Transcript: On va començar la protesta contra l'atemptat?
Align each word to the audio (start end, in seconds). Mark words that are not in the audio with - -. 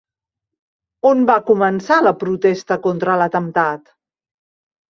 On 1.09 1.21
va 1.31 1.35
començar 1.51 1.99
la 2.07 2.13
protesta 2.23 2.81
contra 2.89 3.19
l'atemptat? 3.23 3.87